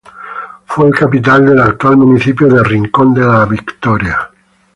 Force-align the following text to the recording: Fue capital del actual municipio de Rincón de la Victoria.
Fue 0.65 0.89
capital 0.89 1.45
del 1.45 1.61
actual 1.61 1.95
municipio 1.97 2.47
de 2.47 2.63
Rincón 2.63 3.13
de 3.13 3.21
la 3.23 3.45
Victoria. 3.45 4.31